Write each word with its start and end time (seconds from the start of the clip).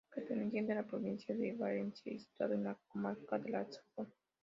Perteneciente 0.15 0.71
a 0.71 0.75
la 0.77 0.87
provincia 0.87 1.35
de 1.35 1.53
Valencia 1.53 2.11
y 2.11 2.17
situado 2.17 2.55
en 2.55 2.63
la 2.63 2.75
comarca 2.91 3.37
de 3.37 3.51
la 3.51 3.65
Safor. 3.71 4.07